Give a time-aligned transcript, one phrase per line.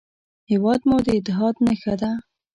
[0.51, 2.11] هېواد مو د اتحاد نښه ده